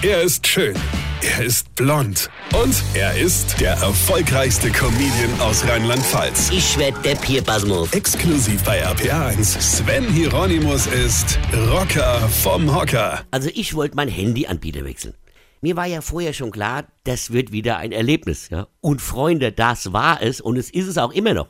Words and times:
Er 0.00 0.22
ist 0.22 0.46
schön. 0.46 0.76
Er 1.22 1.44
ist 1.44 1.74
blond. 1.74 2.30
Und 2.54 2.84
er 2.94 3.18
ist 3.18 3.60
der 3.60 3.72
erfolgreichste 3.72 4.70
Comedian 4.70 5.40
aus 5.40 5.66
Rheinland-Pfalz. 5.66 6.50
Ich 6.52 6.78
werd 6.78 7.04
der 7.04 7.16
Pierpasmus. 7.16 7.92
Exklusiv 7.92 8.62
bei 8.62 8.86
RPA1. 8.86 9.60
Sven 9.60 10.04
Hieronymus 10.04 10.86
ist 10.86 11.40
Rocker 11.72 12.20
vom 12.28 12.72
Hocker. 12.72 13.24
Also 13.32 13.50
ich 13.52 13.74
wollte 13.74 13.96
mein 13.96 14.06
Handyanbieter 14.06 14.84
wechseln. 14.84 15.14
Mir 15.62 15.74
war 15.74 15.86
ja 15.86 16.00
vorher 16.00 16.32
schon 16.32 16.52
klar, 16.52 16.84
das 17.02 17.32
wird 17.32 17.50
wieder 17.50 17.78
ein 17.78 17.90
Erlebnis. 17.90 18.50
Ja? 18.50 18.68
Und 18.80 19.02
Freunde, 19.02 19.50
das 19.50 19.92
war 19.92 20.22
es 20.22 20.40
und 20.40 20.56
es 20.56 20.70
ist 20.70 20.86
es 20.86 20.96
auch 20.96 21.10
immer 21.10 21.34
noch. 21.34 21.48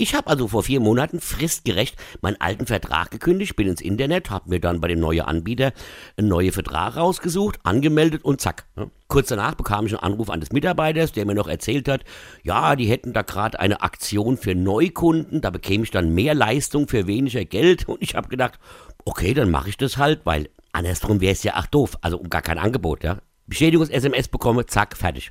Ich 0.00 0.14
habe 0.14 0.28
also 0.28 0.48
vor 0.48 0.62
vier 0.62 0.80
Monaten 0.80 1.20
fristgerecht 1.20 1.94
meinen 2.22 2.40
alten 2.40 2.64
Vertrag 2.64 3.10
gekündigt, 3.10 3.54
bin 3.54 3.68
ins 3.68 3.82
Internet, 3.82 4.30
habe 4.30 4.48
mir 4.48 4.58
dann 4.58 4.80
bei 4.80 4.88
dem 4.88 4.98
neuen 4.98 5.20
Anbieter 5.20 5.74
einen 6.16 6.28
neuen 6.28 6.52
Vertrag 6.52 6.96
rausgesucht, 6.96 7.60
angemeldet 7.64 8.24
und 8.24 8.40
zack. 8.40 8.64
Kurz 9.08 9.28
danach 9.28 9.56
bekam 9.56 9.84
ich 9.84 9.92
einen 9.92 10.02
Anruf 10.02 10.30
eines 10.30 10.52
Mitarbeiters, 10.52 11.12
der 11.12 11.26
mir 11.26 11.34
noch 11.34 11.48
erzählt 11.48 11.86
hat, 11.86 12.04
ja, 12.42 12.76
die 12.76 12.86
hätten 12.86 13.12
da 13.12 13.20
gerade 13.20 13.60
eine 13.60 13.82
Aktion 13.82 14.38
für 14.38 14.54
Neukunden, 14.54 15.42
da 15.42 15.50
bekäme 15.50 15.84
ich 15.84 15.90
dann 15.90 16.14
mehr 16.14 16.34
Leistung 16.34 16.88
für 16.88 17.06
weniger 17.06 17.44
Geld 17.44 17.86
und 17.86 18.02
ich 18.02 18.14
habe 18.14 18.28
gedacht, 18.28 18.58
okay, 19.04 19.34
dann 19.34 19.50
mache 19.50 19.68
ich 19.68 19.76
das 19.76 19.98
halt, 19.98 20.22
weil 20.24 20.48
andersrum 20.72 21.20
wäre 21.20 21.34
es 21.34 21.42
ja 21.42 21.52
ach 21.56 21.66
doof, 21.66 21.98
also 22.00 22.22
gar 22.22 22.40
kein 22.40 22.56
Angebot, 22.56 23.04
ja. 23.04 23.18
Bestätigungs-SMS 23.48 24.28
bekomme, 24.28 24.64
zack, 24.64 24.96
fertig. 24.96 25.30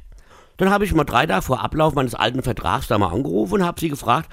Dann 0.60 0.72
habe 0.72 0.84
ich 0.84 0.94
mal 0.94 1.06
drei 1.06 1.26
Tage 1.26 1.42
vor 1.42 1.62
Ablauf 1.62 1.94
meines 1.96 2.16
alten 2.16 2.44
Vertrags 2.44 2.88
da 2.88 2.98
mal 2.98 3.14
angerufen 3.14 3.56
und 3.56 3.64
habe 3.64 3.80
sie 3.80 3.88
gefragt, 3.88 4.30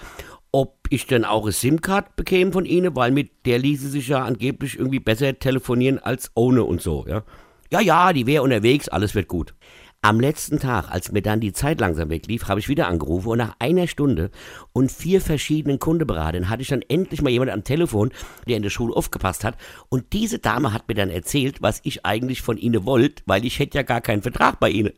ob 0.57 0.87
ich 0.89 1.07
denn 1.07 1.27
auch 1.27 1.43
eine 1.43 1.53
SIM-Card 1.53 2.17
bekäme 2.17 2.51
von 2.51 2.65
ihnen, 2.65 2.97
weil 2.97 3.11
mit 3.11 3.45
der 3.45 3.59
ließe 3.59 3.91
sich 3.91 4.09
ja 4.09 4.25
angeblich 4.25 4.79
irgendwie 4.79 5.01
besser 5.01 5.39
telefonieren 5.39 5.99
als 5.99 6.31
ohne 6.35 6.65
und 6.65 6.81
so, 6.81 7.05
ja. 7.07 7.25
Ja, 7.71 7.81
ja, 7.83 8.15
die 8.15 8.27
wäre 8.27 8.43
unterwegs, 8.43 8.89
alles 8.89 9.15
wird 9.15 9.29
gut. 9.29 9.55
Am 10.01 10.19
letzten 10.19 10.59
Tag, 10.59 10.91
als 10.91 11.13
mir 11.13 11.21
dann 11.21 11.41
die 11.41 11.53
Zeit 11.53 11.79
langsam 11.79 12.09
weglief, 12.09 12.49
habe 12.49 12.59
ich 12.59 12.71
wieder 12.71 12.89
angerufen 12.89 13.29
und 13.29 13.39
nach 13.39 13.57
einer 13.59 13.87
Stunde 13.87 14.31
und 14.73 14.91
vier 14.91 15.21
verschiedenen 15.21 15.79
Kundeberatern 15.79 16.49
hatte 16.49 16.63
ich 16.63 16.69
dann 16.69 16.81
endlich 16.81 17.21
mal 17.21 17.29
jemanden 17.29 17.53
am 17.53 17.65
Telefon, 17.65 18.11
der 18.49 18.57
in 18.57 18.63
der 18.63 18.71
Schule 18.71 18.97
aufgepasst 18.97 19.45
hat. 19.45 19.59
Und 19.91 20.15
diese 20.15 20.39
Dame 20.39 20.73
hat 20.73 20.89
mir 20.89 20.95
dann 20.95 21.11
erzählt, 21.11 21.61
was 21.61 21.81
ich 21.83 22.07
eigentlich 22.07 22.41
von 22.41 22.57
ihnen 22.57 22.87
wollte, 22.87 23.23
weil 23.27 23.45
ich 23.45 23.59
hätte 23.59 23.77
ja 23.77 23.83
gar 23.83 24.01
keinen 24.01 24.23
Vertrag 24.23 24.59
bei 24.59 24.71
ihnen. 24.71 24.95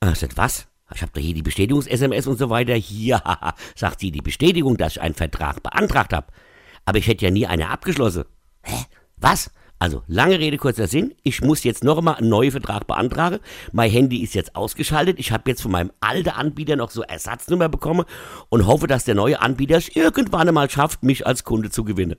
Ah, 0.00 0.14
sagt, 0.14 0.36
was? 0.36 0.69
Ich 0.94 1.02
habe 1.02 1.12
doch 1.14 1.20
hier 1.20 1.34
die 1.34 1.42
Bestätigungs-SMS 1.42 2.26
und 2.26 2.38
so 2.38 2.50
weiter. 2.50 2.74
Ja, 2.76 3.54
sagt 3.76 4.00
sie, 4.00 4.10
die 4.10 4.22
Bestätigung, 4.22 4.76
dass 4.76 4.96
ich 4.96 5.00
einen 5.00 5.14
Vertrag 5.14 5.62
beantragt 5.62 6.12
habe. 6.12 6.26
Aber 6.84 6.98
ich 6.98 7.06
hätte 7.06 7.24
ja 7.24 7.30
nie 7.30 7.46
eine 7.46 7.70
abgeschlossen. 7.70 8.24
Hä? 8.62 8.84
Was? 9.16 9.50
Also, 9.78 10.02
lange 10.08 10.38
Rede, 10.38 10.58
kurzer 10.58 10.86
Sinn. 10.86 11.14
Ich 11.22 11.40
muss 11.40 11.64
jetzt 11.64 11.84
noch 11.84 12.02
mal 12.02 12.14
einen 12.14 12.28
neuen 12.28 12.50
Vertrag 12.50 12.86
beantragen. 12.86 13.38
Mein 13.72 13.90
Handy 13.90 14.22
ist 14.22 14.34
jetzt 14.34 14.54
ausgeschaltet. 14.54 15.18
Ich 15.18 15.32
habe 15.32 15.48
jetzt 15.48 15.62
von 15.62 15.70
meinem 15.70 15.90
alten 16.00 16.28
Anbieter 16.28 16.76
noch 16.76 16.90
so 16.90 17.02
Ersatznummer 17.02 17.70
bekommen 17.70 18.04
und 18.50 18.66
hoffe, 18.66 18.86
dass 18.86 19.04
der 19.04 19.14
neue 19.14 19.40
Anbieter 19.40 19.78
es 19.78 19.88
irgendwann 19.88 20.48
einmal 20.48 20.68
schafft, 20.68 21.02
mich 21.02 21.26
als 21.26 21.44
Kunde 21.44 21.70
zu 21.70 21.84
gewinnen. 21.84 22.16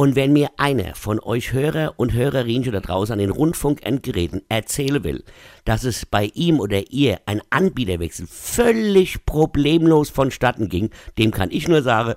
Und 0.00 0.14
wenn 0.14 0.32
mir 0.32 0.50
einer 0.58 0.94
von 0.94 1.18
euch 1.18 1.52
Hörer 1.52 1.94
und 1.96 2.12
Hörerinnen 2.12 2.70
da 2.70 2.78
draußen 2.78 3.14
an 3.14 3.18
den 3.18 3.30
Rundfunkendgeräten 3.30 4.42
erzählen 4.48 5.02
will, 5.02 5.24
dass 5.64 5.82
es 5.82 6.06
bei 6.06 6.30
ihm 6.34 6.60
oder 6.60 6.92
ihr 6.92 7.18
ein 7.26 7.42
Anbieterwechsel 7.50 8.28
völlig 8.28 9.26
problemlos 9.26 10.10
vonstatten 10.10 10.68
ging, 10.68 10.90
dem 11.18 11.32
kann 11.32 11.50
ich 11.50 11.66
nur 11.66 11.82
sagen, 11.82 12.14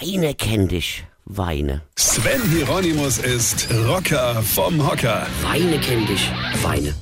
Weine 0.00 0.32
kenn 0.32 0.68
dich, 0.68 1.04
Weine. 1.26 1.82
Sven 1.96 2.40
Hieronymus 2.52 3.18
ist 3.18 3.68
Rocker 3.86 4.42
vom 4.42 4.90
Hocker. 4.90 5.26
Weine 5.42 5.78
kenn 5.78 6.06
dich, 6.06 6.32
Weine. 6.62 6.94